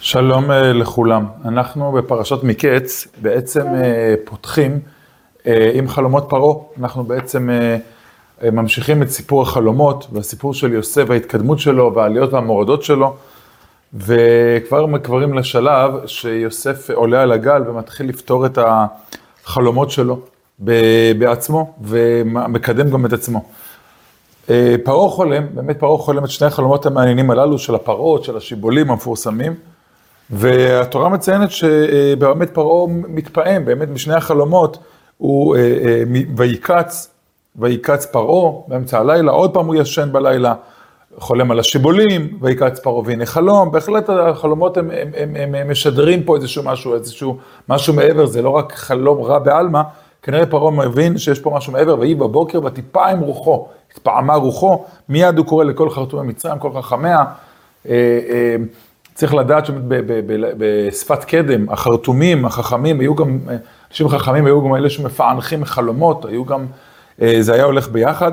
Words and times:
שלום 0.00 0.50
אה, 0.50 0.72
לכולם. 0.72 1.26
אנחנו 1.44 1.92
בפרשת 1.92 2.42
מקץ 2.42 3.06
בעצם 3.22 3.66
אה, 3.74 4.14
פותחים 4.24 4.80
אה, 5.46 5.70
עם 5.74 5.88
חלומות 5.88 6.26
פרעה. 6.28 6.54
אנחנו 6.80 7.04
בעצם 7.04 7.50
ממשיכים 8.42 9.02
את 9.02 9.10
סיפור 9.10 9.42
החלומות 9.42 10.06
והסיפור 10.12 10.54
של 10.54 10.72
יוסף 10.72 11.04
וההתקדמות 11.08 11.58
שלו 11.58 11.94
והעליות 11.94 12.32
והמורדות 12.32 12.82
שלו. 12.82 13.16
וכבר 13.94 14.86
מקברים 14.86 15.34
לשלב 15.34 16.06
שיוסף 16.06 16.90
עולה 16.90 17.22
על 17.22 17.32
הגל 17.32 17.62
ומתחיל 17.68 18.08
לפתור 18.08 18.46
את 18.46 18.58
החלומות 19.44 19.90
שלו 19.90 20.20
בעצמו 21.18 21.74
ומקדם 21.82 22.90
גם 22.90 23.06
את 23.06 23.12
עצמו. 23.12 23.44
פרעה 24.84 25.10
חולם, 25.10 25.46
באמת 25.54 25.78
פרעה 25.78 25.98
חולם 25.98 26.24
את 26.24 26.30
שני 26.30 26.46
החלומות 26.46 26.86
המעניינים 26.86 27.30
הללו 27.30 27.58
של 27.58 27.74
הפרות, 27.74 28.24
של 28.24 28.36
השיבולים 28.36 28.90
המפורסמים. 28.90 29.54
והתורה 30.30 31.08
מציינת 31.08 31.50
שבאמת 31.50 32.50
פרעה 32.50 32.86
מתפעם, 32.88 33.64
באמת 33.64 33.88
בשני 33.88 34.14
החלומות 34.14 34.78
הוא 35.18 35.56
אה, 35.56 35.60
אה, 35.60 36.02
ויקץ, 36.36 37.10
ויקץ 37.56 38.06
פרעה 38.06 38.52
באמצע 38.68 38.98
הלילה, 38.98 39.32
עוד 39.32 39.54
פעם 39.54 39.66
הוא 39.66 39.74
ישן 39.74 40.08
בלילה, 40.12 40.54
חולם 41.18 41.50
על 41.50 41.60
השיבולים, 41.60 42.38
ויקץ 42.40 42.78
פרעה 42.80 43.02
והנה 43.04 43.26
חלום, 43.26 43.72
בהחלט 43.72 44.10
החלומות 44.10 44.76
הם, 44.76 44.90
הם, 44.90 45.08
הם, 45.16 45.36
הם, 45.36 45.54
הם 45.54 45.70
משדרים 45.70 46.22
פה 46.22 46.36
איזשהו 46.36 46.62
משהו, 46.62 46.94
איזשהו 46.94 47.38
משהו 47.68 47.94
מעבר, 47.94 48.26
זה 48.26 48.42
לא 48.42 48.50
רק 48.50 48.72
חלום 48.72 49.22
רע 49.22 49.38
בעלמא, 49.38 49.82
כנראה 50.22 50.46
פרעה 50.46 50.70
מבין 50.70 51.18
שיש 51.18 51.40
פה 51.40 51.50
משהו 51.50 51.72
מעבר, 51.72 51.98
ויהי 52.00 52.14
בבוקר 52.14 52.60
ותיפע 52.64 53.06
עם 53.06 53.20
רוחו, 53.20 53.68
התפעמה 53.92 54.34
רוחו, 54.34 54.84
מיד 55.08 55.38
הוא 55.38 55.46
קורא 55.46 55.64
לכל 55.64 55.90
חרטומי 55.90 56.28
מצרים, 56.28 56.58
כל 56.58 56.70
חכמיה. 56.74 57.18
אה, 57.88 58.56
צריך 59.16 59.34
לדעת 59.34 59.66
שבשפת 59.66 61.24
קדם, 61.24 61.70
החרטומים, 61.70 62.44
החכמים, 62.44 63.00
היו 63.00 63.14
גם, 63.14 63.38
אנשים 63.90 64.08
חכמים 64.08 64.46
היו 64.46 64.64
גם 64.64 64.74
אלה 64.74 64.90
שמפענחים 64.90 65.64
חלומות, 65.64 66.24
היו 66.24 66.44
גם, 66.44 66.66
אה, 67.22 67.36
זה 67.40 67.54
היה 67.54 67.64
הולך 67.64 67.88
ביחד, 67.88 68.32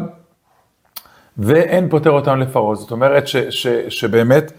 ואין 1.38 1.90
פותר 1.90 2.10
אותם 2.10 2.40
לפרעה. 2.40 2.76
זאת 2.76 2.92
אומרת 2.92 3.28
ש, 3.28 3.38
ש, 3.38 3.68
שבאמת 3.90 4.52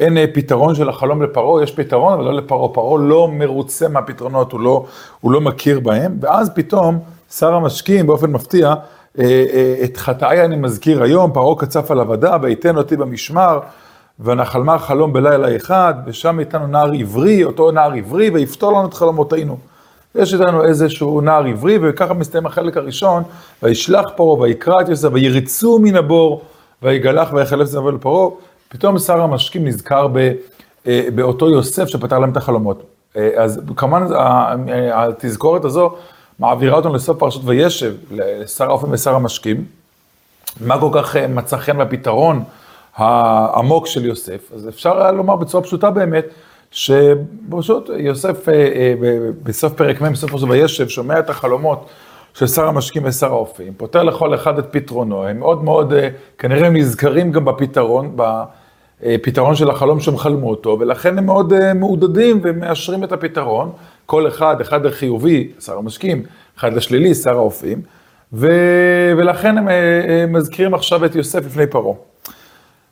אין 0.00 0.18
אה, 0.18 0.24
פתרון 0.34 0.74
של 0.74 0.88
החלום 0.88 1.22
לפרעה, 1.22 1.62
יש 1.62 1.72
פתרון, 1.72 2.12
אבל 2.12 2.24
לא 2.24 2.34
לפרעה. 2.34 2.74
פרעה 2.74 2.98
לא 3.02 3.28
מרוצה 3.28 3.88
מהפתרונות, 3.88 4.52
הוא 4.52 4.60
לא, 4.60 4.84
הוא 5.20 5.32
לא 5.32 5.40
מכיר 5.40 5.80
בהם, 5.80 6.16
ואז 6.20 6.50
פתאום 6.54 6.98
שר 7.30 7.54
המשקיעים 7.54 8.06
באופן 8.06 8.30
מפתיע, 8.30 8.74
אה, 9.18 9.74
את 9.84 9.96
חטאי 9.96 10.44
אני 10.44 10.56
מזכיר 10.56 11.02
היום, 11.02 11.32
פרעה 11.32 11.56
קצף 11.58 11.90
על 11.90 12.00
עבדה, 12.00 12.36
ויתן 12.42 12.76
אותי 12.76 12.96
במשמר. 12.96 13.60
ונחלמה 14.20 14.78
חלום 14.78 15.12
בלילה 15.12 15.56
אחד, 15.56 15.94
ושם 16.06 16.40
איתנו 16.40 16.66
נער 16.66 16.90
עברי, 17.00 17.44
אותו 17.44 17.70
נער 17.70 17.92
עברי, 17.92 18.30
ויפתור 18.30 18.72
לנו 18.72 18.88
את 18.88 18.94
חלומותינו. 18.94 19.56
יש 20.14 20.34
איתנו 20.34 20.64
איזשהו 20.64 21.20
נער 21.20 21.44
עברי, 21.44 21.78
וככה 21.82 22.14
מסתיים 22.14 22.46
החלק 22.46 22.76
הראשון, 22.76 23.22
וישלח 23.62 24.04
פרעה, 24.16 24.40
ויקרא 24.40 24.80
את 24.80 24.88
יוסף, 24.88 25.08
ויריצו 25.12 25.78
מן 25.78 25.96
הבור, 25.96 26.42
ויגלח 26.82 27.32
ויחלף 27.32 27.66
זנבו 27.66 27.90
לפרעה. 27.90 28.30
פתאום 28.68 28.98
שר 28.98 29.20
המשקים 29.20 29.64
נזכר 29.64 30.06
ב, 30.12 30.32
אה, 30.86 31.08
באותו 31.14 31.50
יוסף 31.50 31.86
שפתר 31.88 32.18
להם 32.18 32.30
את 32.30 32.36
החלומות. 32.36 32.82
אה, 33.16 33.30
אז 33.36 33.60
כמובן 33.76 34.06
התזכורת 34.92 35.64
הזו 35.64 35.94
מעבירה 36.38 36.76
אותנו 36.76 36.94
לסוף 36.94 37.18
פרשת 37.18 37.40
וישב, 37.44 37.94
לשר 38.10 38.64
האופן 38.64 38.86
ושר 38.90 39.14
המשקים. 39.14 39.64
מה 40.60 40.80
כל 40.80 40.90
כך 40.92 41.16
אה, 41.16 41.26
מצא 41.26 41.56
חן 41.56 41.78
בפתרון? 41.78 42.44
העמוק 42.98 43.86
של 43.86 44.04
יוסף, 44.04 44.52
אז 44.54 44.68
אפשר 44.68 45.02
היה 45.02 45.12
לומר 45.12 45.36
בצורה 45.36 45.64
פשוטה 45.64 45.90
באמת, 45.90 46.24
שפשוט 46.70 47.90
יוסף 47.96 48.48
אה, 48.48 48.54
אה, 48.54 48.94
בסוף 49.42 49.72
פרק 49.72 50.00
מ', 50.00 50.12
בסוף 50.12 50.30
פרשת 50.30 50.46
וישב, 50.48 50.88
שומע 50.88 51.18
את 51.18 51.30
החלומות 51.30 51.88
של 52.34 52.46
שר 52.46 52.64
המשקים 52.64 53.02
ושר 53.04 53.26
האופים, 53.26 53.72
פותר 53.76 54.02
לכל 54.02 54.34
אחד 54.34 54.58
את 54.58 54.66
פתרונו, 54.70 55.24
הם 55.24 55.38
מאוד 55.38 55.64
מאוד, 55.64 55.92
אה, 55.92 56.08
כנראה 56.38 56.66
הם 56.66 56.76
נזכרים 56.76 57.32
גם 57.32 57.44
בפתרון, 57.44 58.16
בפתרון 58.16 59.54
של 59.54 59.70
החלום 59.70 60.00
שהם 60.00 60.16
חלמו 60.16 60.50
אותו, 60.50 60.76
ולכן 60.80 61.18
הם 61.18 61.26
מאוד 61.26 61.72
מעודדים 61.74 62.40
ומאשרים 62.42 63.04
את 63.04 63.12
הפתרון, 63.12 63.72
כל 64.06 64.28
אחד, 64.28 64.60
אחד 64.60 64.86
לחיובי, 64.86 65.52
שר 65.60 65.78
המשקים, 65.78 66.22
אחד 66.58 66.72
לשלילי, 66.72 67.14
שר 67.14 67.36
האופים, 67.36 67.82
ו... 68.32 68.48
ולכן 69.18 69.58
הם 69.58 69.68
מזכירים 70.32 70.74
עכשיו 70.74 71.04
את 71.04 71.14
יוסף 71.14 71.46
לפני 71.46 71.66
פרעה. 71.66 72.07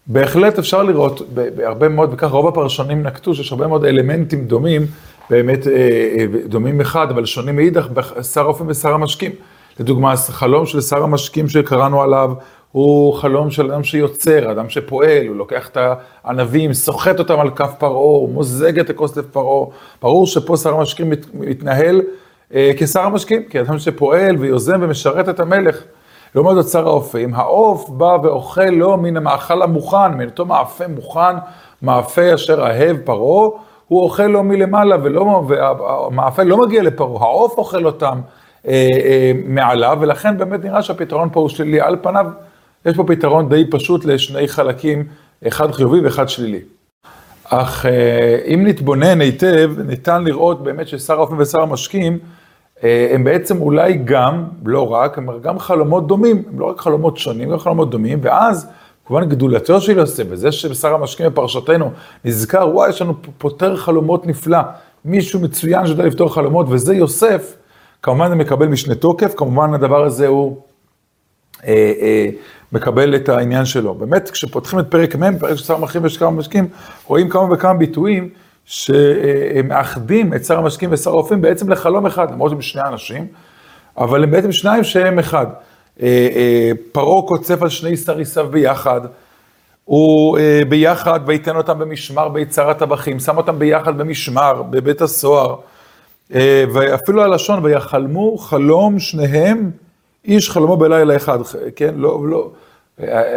בהחלט 0.06 0.58
אפשר 0.58 0.82
לראות 0.82 1.22
בהרבה 1.34 1.88
מאוד, 1.88 2.10
וכך 2.12 2.30
רוב 2.30 2.48
הפרשנים 2.48 3.02
נקטו, 3.02 3.34
שיש 3.34 3.52
הרבה 3.52 3.66
מאוד 3.66 3.84
אלמנטים 3.84 4.44
דומים, 4.44 4.86
באמת 5.30 5.66
אה, 5.66 5.72
אה, 5.72 6.26
דומים 6.46 6.80
אחד, 6.80 7.10
אבל 7.10 7.24
שונים 7.24 7.56
מאידך, 7.56 7.88
בשר 7.88 8.42
אופן 8.42 8.64
ושר 8.68 8.94
המשקים. 8.94 9.32
לדוגמה, 9.80 10.12
החלום 10.12 10.66
של 10.66 10.80
שר 10.80 11.02
המשקים 11.02 11.48
שקראנו 11.48 12.02
עליו, 12.02 12.32
הוא 12.72 13.14
חלום 13.14 13.50
של 13.50 13.72
אדם 13.72 13.84
שיוצר, 13.84 14.52
אדם 14.52 14.68
שפועל, 14.68 15.26
הוא 15.26 15.36
לוקח 15.36 15.68
את 15.68 15.78
הענבים, 16.24 16.72
סוחט 16.72 17.18
אותם 17.18 17.40
על 17.40 17.50
כף 17.50 17.70
פרעה, 17.78 17.92
הוא 17.92 18.28
מוזג 18.28 18.78
את 18.78 18.90
הכוס 18.90 19.16
לפרעה. 19.16 19.66
ברור 20.02 20.26
שפה 20.26 20.56
שר 20.56 20.74
המשקים 20.74 21.12
מתנהל 21.34 22.02
אה, 22.54 22.72
כשר 22.76 23.00
המשקים, 23.00 23.42
כאדם 23.42 23.78
שפועל 23.78 24.36
ויוזם 24.36 24.78
ומשרת 24.82 25.28
את 25.28 25.40
המלך. 25.40 25.82
לעומת 26.36 26.54
זאת 26.54 26.68
שר 26.68 26.88
האופים, 26.88 27.34
העוף 27.34 27.88
בא 27.88 28.16
ואוכל 28.22 28.64
לו 28.64 28.96
מן 28.96 29.16
המאכל 29.16 29.62
המוכן, 29.62 30.14
מן 30.14 30.24
אותו 30.24 30.46
מאפה 30.46 30.86
מוכן, 30.86 31.36
מאפה 31.82 32.34
אשר 32.34 32.66
אהב 32.66 32.96
פרעה, 32.96 33.48
הוא 33.88 34.02
אוכל 34.02 34.26
לו 34.26 34.42
מלמעלה, 34.42 34.96
והמאפה 35.46 36.42
לא 36.42 36.66
מגיע 36.66 36.82
לפרעה, 36.82 37.24
העוף 37.24 37.58
אוכל 37.58 37.86
אותם 37.86 38.20
אה, 38.68 38.72
אה, 39.04 39.32
מעליו, 39.44 39.98
ולכן 40.00 40.38
באמת 40.38 40.64
נראה 40.64 40.82
שהפתרון 40.82 41.28
פה 41.32 41.40
הוא 41.40 41.48
שלילי. 41.48 41.80
על 41.80 41.96
פניו, 42.02 42.26
יש 42.86 42.96
פה 42.96 43.04
פתרון 43.06 43.48
די 43.48 43.70
פשוט 43.70 44.04
לשני 44.04 44.48
חלקים, 44.48 45.04
אחד 45.48 45.72
חיובי 45.72 46.00
ואחד 46.00 46.28
שלילי. 46.28 46.60
אך 47.44 47.86
אה, 47.86 48.38
אם 48.54 48.66
נתבונן 48.66 49.20
היטב, 49.20 49.70
ניתן 49.86 50.24
לראות 50.24 50.64
באמת 50.64 50.88
ששר 50.88 51.14
האופן 51.14 51.34
ושר 51.38 51.62
המשקים, 51.62 52.18
הם 52.82 53.24
בעצם 53.24 53.60
אולי 53.60 54.00
גם, 54.04 54.44
לא 54.64 54.92
רק, 54.92 55.18
הם 55.18 55.28
גם 55.42 55.58
חלומות 55.58 56.06
דומים, 56.06 56.42
הם 56.52 56.60
לא 56.60 56.64
רק 56.64 56.80
חלומות 56.80 57.16
שונים, 57.16 57.50
גם 57.50 57.58
חלומות 57.58 57.90
דומים, 57.90 58.18
ואז 58.22 58.68
כמובן 59.06 59.28
גדולתו 59.28 59.80
של 59.80 59.98
יוסף, 59.98 60.24
וזה 60.28 60.52
שבשר 60.52 60.94
המשקים 60.94 61.26
בפרשתנו 61.26 61.90
נזכר, 62.24 62.68
וואי, 62.72 62.90
יש 62.90 63.02
לנו 63.02 63.14
פותר 63.38 63.76
חלומות 63.76 64.26
נפלא, 64.26 64.58
מישהו 65.04 65.40
מצוין 65.40 65.86
שיודע 65.86 66.04
לפתור 66.04 66.34
חלומות, 66.34 66.66
וזה 66.68 66.94
יוסף, 66.94 67.56
כמובן 68.02 68.28
זה 68.28 68.34
מקבל 68.34 68.66
משנה 68.66 68.94
תוקף, 68.94 69.34
כמובן 69.36 69.74
הדבר 69.74 70.04
הזה 70.04 70.26
הוא 70.26 70.56
אה, 71.64 71.92
אה, 72.00 72.28
מקבל 72.72 73.16
את 73.16 73.28
העניין 73.28 73.64
שלו. 73.64 73.94
באמת, 73.94 74.30
כשפותחים 74.30 74.78
את 74.78 74.86
פרק 74.90 75.16
מ', 75.16 75.38
פרק 75.38 75.56
של 75.56 75.64
שר 76.08 76.26
המשקים, 76.26 76.68
רואים 77.06 77.28
כמה 77.28 77.52
וכמה 77.52 77.74
ביטויים. 77.74 78.28
שמאחדים 78.66 80.34
את 80.34 80.44
שר 80.44 80.58
המשקים 80.58 80.88
ושר 80.92 81.10
האופים 81.10 81.40
בעצם 81.40 81.70
לחלום 81.70 82.06
אחד, 82.06 82.30
למרות 82.30 82.50
שהם 82.50 82.62
שני 82.62 82.82
אנשים, 82.82 83.26
אבל 83.98 84.22
הם 84.22 84.30
בעצם 84.30 84.52
שניים 84.52 84.84
שהם 84.84 85.18
אחד. 85.18 85.46
אה, 86.02 86.28
אה, 86.36 86.70
פרעה 86.92 87.22
קוצף 87.22 87.62
על 87.62 87.68
שני 87.68 87.96
סריסיו 87.96 88.46
ביחד, 88.50 89.00
הוא 89.84 90.38
אה, 90.38 90.62
ביחד 90.68 91.20
וייתן 91.26 91.56
אותם 91.56 91.78
במשמר 91.78 92.28
ביצר 92.28 92.70
הטבחים, 92.70 93.20
שם 93.20 93.36
אותם 93.36 93.58
ביחד 93.58 93.98
במשמר, 93.98 94.62
בבית 94.62 95.00
הסוהר, 95.00 95.56
ואפילו 96.74 97.22
הלשון, 97.22 97.64
ויחלמו 97.64 98.38
חלום 98.38 98.98
שניהם, 98.98 99.70
איש 100.24 100.50
חלומו 100.50 100.76
בלילה 100.76 101.16
אחד, 101.16 101.38
כן? 101.76 101.94
לא, 101.96 102.20
לא, 102.28 102.50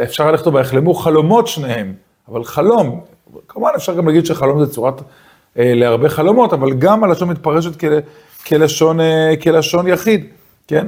אפשר 0.03 0.31
לכתוב, 0.31 0.55
ויחלמו 0.55 0.93
חלומות 0.93 1.47
שניהם, 1.47 1.93
אבל 2.31 2.43
חלום, 2.43 3.01
כמובן 3.47 3.69
אפשר 3.75 3.95
גם 3.95 4.07
להגיד 4.07 4.25
שחלום 4.25 4.65
זה 4.65 4.71
צורת, 4.71 5.01
אה, 5.59 5.73
להרבה 5.75 6.09
חלומות, 6.09 6.53
אבל 6.53 6.73
גם 6.73 7.03
הלשון 7.03 7.29
מתפרשת 7.29 7.79
כל, 7.79 7.87
כלשון, 8.47 8.99
אה, 8.99 9.33
כלשון 9.43 9.87
יחיד, 9.87 10.25
כן? 10.67 10.87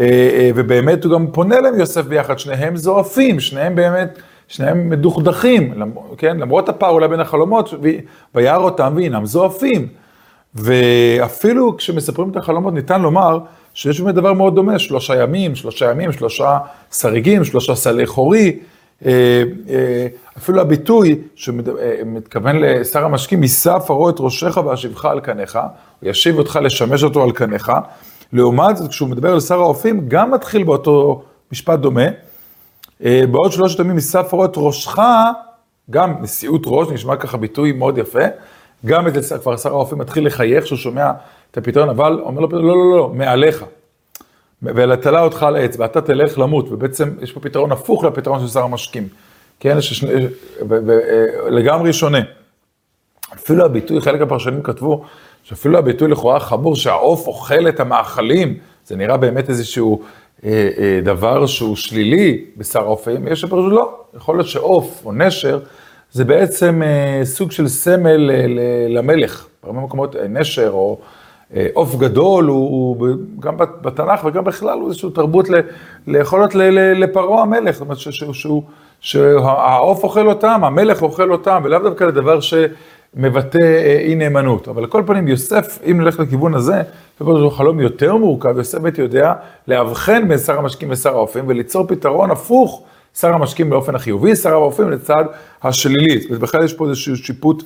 אה, 0.00 0.04
אה, 0.32 0.50
ובאמת 0.54 1.04
הוא 1.04 1.12
גם 1.12 1.26
פונה 1.32 1.58
אליהם 1.58 1.78
יוסף 1.78 2.04
ביחד, 2.04 2.38
שניהם 2.38 2.76
זועפים, 2.76 3.40
שניהם 3.40 3.74
באמת, 3.74 4.18
שניהם 4.48 4.90
מדוכדכים, 4.90 5.72
למ, 5.76 5.90
כן? 6.18 6.36
למרות 6.36 6.68
הפער 6.68 6.90
אולי 6.90 7.08
בין 7.08 7.20
החלומות, 7.20 7.74
וירא 8.34 8.56
אותם 8.56 8.92
והינם 8.96 9.26
זועפים. 9.26 9.88
ואפילו 10.54 11.76
כשמספרים 11.76 12.30
את 12.30 12.36
החלומות 12.36 12.74
ניתן 12.74 13.02
לומר 13.02 13.38
שיש 13.74 14.00
באמת 14.00 14.14
דבר 14.14 14.32
מאוד 14.32 14.54
דומה, 14.54 14.78
שלושה 14.78 15.22
ימים, 15.22 15.54
שלושה 15.54 15.90
ימים, 15.90 16.12
שלושה 16.12 16.58
שריגים, 16.92 17.44
שלושה 17.44 17.74
סלי 17.74 18.06
חורי, 18.06 18.58
אפילו 20.38 20.60
הביטוי 20.60 21.18
שמתכוון 21.34 22.64
אה, 22.64 22.78
לשר 22.80 23.04
המשקים, 23.04 23.42
יישא 23.42 23.78
פרעה 23.78 24.10
את 24.10 24.16
ראשך 24.18 24.56
ואשיבך 24.56 25.04
על 25.04 25.20
קניך, 25.20 25.58
הוא 26.00 26.10
ישיב 26.10 26.38
אותך 26.38 26.58
לשמש 26.62 27.04
אותו 27.04 27.22
על 27.22 27.32
קניך. 27.32 27.72
לעומת 28.32 28.76
זאת, 28.76 28.90
כשהוא 28.90 29.08
מדבר 29.08 29.32
על 29.32 29.40
שר 29.40 29.60
האופים, 29.60 30.08
גם 30.08 30.30
מתחיל 30.30 30.64
באותו 30.64 31.22
משפט 31.52 31.78
דומה. 31.78 32.06
בעוד 33.00 33.52
שלושת 33.52 33.80
ימים 33.80 33.96
יישא 33.96 34.22
פרעה 34.22 34.44
את 34.44 34.52
ראשך, 34.56 34.98
גם 35.90 36.14
נשיאות 36.20 36.62
ראש, 36.66 36.88
נשמע 36.88 37.16
ככה 37.16 37.36
ביטוי 37.36 37.72
מאוד 37.72 37.98
יפה, 37.98 38.24
גם 38.86 39.06
אצל 39.06 39.38
כבר 39.38 39.56
שר 39.56 39.70
האופים 39.70 39.98
מתחיל 39.98 40.26
לחייך 40.26 40.66
שהוא 40.66 40.78
שומע 40.78 41.10
את 41.50 41.58
הפתרון, 41.58 41.88
אבל 41.88 42.20
אומר 42.22 42.40
לו, 42.40 42.48
לא, 42.52 42.62
לא, 42.62 42.76
לא, 42.76 42.96
לא, 42.96 43.10
מעליך. 43.14 43.64
ותלה 44.64 45.20
אותך 45.20 45.42
על 45.42 45.56
העץ, 45.56 45.76
ואתה 45.78 46.00
תלך 46.00 46.38
למות, 46.38 46.72
ובעצם 46.72 47.10
יש 47.20 47.32
פה 47.32 47.40
פתרון 47.40 47.72
הפוך 47.72 48.04
לפתרון 48.04 48.40
של 48.40 48.48
שר 48.48 48.62
המשקים. 48.62 49.08
כן, 49.60 49.80
ששני, 49.80 50.26
לגמרי 51.48 51.92
שונה. 51.92 52.20
אפילו 53.34 53.64
הביטוי, 53.64 54.00
חלק 54.00 54.20
הפרשנים 54.20 54.62
כתבו, 54.62 55.04
שאפילו 55.42 55.78
הביטוי 55.78 56.08
לכאורה 56.08 56.40
חמור, 56.40 56.76
שהעוף 56.76 57.26
אוכל 57.26 57.68
את 57.68 57.80
המאכלים, 57.80 58.58
זה 58.86 58.96
נראה 58.96 59.16
באמת 59.16 59.50
איזשהו 59.50 60.02
אה, 60.44 60.68
אה, 60.78 61.00
דבר 61.02 61.46
שהוא 61.46 61.76
שלילי 61.76 62.44
בשר 62.56 62.80
האופים, 62.80 63.28
יש 63.28 63.40
שפרשו 63.40 63.70
לא, 63.70 63.98
יכול 64.16 64.36
להיות 64.36 64.48
שעוף 64.48 65.02
או 65.04 65.12
נשר, 65.12 65.60
זה 66.12 66.24
בעצם 66.24 66.82
אה, 66.82 67.24
סוג 67.24 67.52
של 67.52 67.68
סמל 67.68 68.30
אה, 68.30 68.46
למלך, 68.88 69.46
בהרבה 69.62 69.80
מקומות 69.80 70.16
אה, 70.16 70.28
נשר 70.28 70.70
או 70.70 70.98
אה, 71.00 71.06
עוף 71.72 71.94
גדול, 71.94 72.44
הוא, 72.44 72.96
הוא 72.98 73.08
גם 73.40 73.56
בתנ"ך 73.56 74.24
וגם 74.24 74.44
בכלל 74.44 74.78
הוא 74.78 74.88
איזושהי 74.88 75.10
תרבות 75.10 75.48
ליכול 76.06 76.38
להיות 76.38 76.54
לפרעה 76.74 77.42
המלך, 77.42 77.74
זאת 77.74 77.80
אומרת. 77.80 77.98
שהעוף 79.04 80.04
אוכל 80.04 80.26
אותם, 80.26 80.60
המלך 80.64 81.02
אוכל 81.02 81.32
אותם, 81.32 81.60
ולאו 81.64 81.78
דווקא 81.78 82.04
לדבר 82.04 82.40
שמבטא 82.40 83.58
אה, 83.58 83.98
אי 83.98 84.14
נאמנות. 84.14 84.68
אבל 84.68 84.82
על 84.82 84.86
כל 84.86 85.02
פנים, 85.06 85.28
יוסף, 85.28 85.78
אם 85.90 86.00
נלך 86.00 86.20
לכיוון 86.20 86.54
הזה, 86.54 86.82
זה 87.18 87.24
חלום 87.50 87.80
יותר 87.80 88.16
מורכב, 88.16 88.56
יוסף 88.56 88.78
באמת 88.78 88.98
יודע 88.98 89.32
לאבחן 89.68 90.28
בין 90.28 90.38
שר 90.38 90.58
המשקים 90.58 90.88
ושר 90.90 91.14
האופים, 91.14 91.44
וליצור 91.48 91.86
פתרון 91.86 92.30
הפוך, 92.30 92.82
שר 93.18 93.34
המשקים 93.34 93.70
באופן 93.70 93.94
החיובי, 93.94 94.36
שר 94.36 94.52
האופים 94.52 94.90
לצד 94.90 95.24
השלילי. 95.62 96.18
בכלל 96.40 96.64
יש 96.64 96.72
פה 96.72 96.88
איזשהו 96.88 97.16
שיפוט 97.16 97.62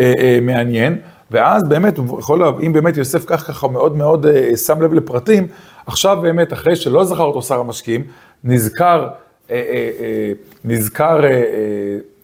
אה, 0.00 0.12
אה, 0.18 0.38
מעניין, 0.42 0.98
ואז 1.30 1.68
באמת, 1.68 1.98
יכול, 2.18 2.42
אם 2.62 2.72
באמת 2.72 2.96
יוסף 2.96 3.24
כך 3.26 3.46
ככה 3.46 3.68
מאוד 3.68 3.96
מאוד 3.96 4.26
אה, 4.26 4.56
שם 4.56 4.82
לב 4.82 4.94
לפרטים, 4.94 5.46
עכשיו 5.86 6.18
באמת, 6.22 6.52
אחרי 6.52 6.76
שלא 6.76 7.04
זכר 7.04 7.24
אותו 7.24 7.42
שר 7.42 7.60
המשקים, 7.60 8.04
נזכר 8.44 9.08
אה, 9.50 9.56
אה, 9.56 9.90
אה, 10.00 10.32
נזכר 10.64 11.20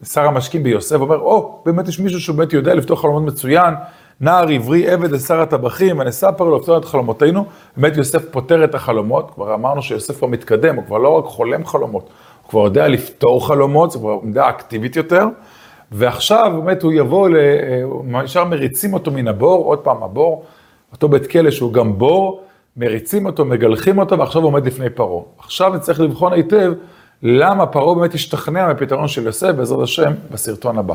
שר 0.05 0.25
המשקים 0.25 0.63
ביוסף, 0.63 0.97
אומר, 0.97 1.19
או, 1.19 1.63
באמת 1.67 1.89
יש 1.89 2.01
מישהו 2.01 2.21
שבאמת 2.21 2.53
יודע 2.53 2.75
לפתוח 2.75 3.01
חלומות 3.01 3.23
מצוין, 3.23 3.75
נער 4.21 4.49
עברי 4.49 4.89
עבד 4.91 5.11
לשר 5.11 5.41
הטבחים, 5.41 5.99
ונספר 5.99 6.45
לו 6.45 6.59
לפתור 6.59 6.79
את 6.79 6.85
חלומותינו, 6.85 7.45
באמת 7.77 7.97
יוסף 7.97 8.23
פותר 8.31 8.65
את 8.65 8.75
החלומות, 8.75 9.31
כבר 9.35 9.55
אמרנו 9.55 9.83
שיוסף 9.83 10.19
כבר 10.19 10.29
מתקדם, 10.29 10.77
הוא 10.77 10.85
כבר 10.85 10.99
לא 10.99 11.09
רק 11.09 11.25
חולם 11.25 11.67
חלומות, 11.67 12.09
הוא 12.43 12.51
כבר 12.51 12.61
יודע 12.61 12.89
לפתור 12.89 13.47
חלומות, 13.47 13.91
זה 13.91 13.99
כבר 13.99 14.19
עמדה 14.23 14.49
אקטיבית 14.49 14.97
יותר, 14.97 15.27
ועכשיו 15.93 16.53
באמת 16.63 16.83
הוא 16.83 16.93
יבוא, 16.93 17.29
ישר 18.25 18.45
מריצים 18.45 18.95
אותו 18.95 19.11
מן 19.11 19.29
הבור, 19.29 19.65
עוד 19.65 19.79
פעם 19.79 20.03
הבור, 20.03 20.45
אותו 20.93 21.09
בית 21.09 21.27
כלא 21.27 21.51
שהוא 21.51 21.73
גם 21.73 21.99
בור, 21.99 22.41
מריצים 22.77 23.27
אותו, 23.27 23.45
מגלחים 23.45 23.99
אותו, 23.99 24.19
ועכשיו 24.19 24.43
הוא 24.43 24.49
עומד 24.49 24.67
לפני 24.67 24.91
פרעה. 24.91 25.23
עכשיו 25.39 25.75
נצטרך 25.75 26.01
לבחון 26.01 26.33
היטב 26.33 26.73
למה 27.23 27.67
פרעה 27.67 27.95
באמת 27.95 28.15
השתכנע 28.15 28.73
מפתרון 28.73 29.09
של 29.09 29.27
יוסף, 29.27 29.51
בעזרת 29.57 29.83
השם, 29.83 30.13
בסרטון 30.31 30.79
הבא. 30.79 30.95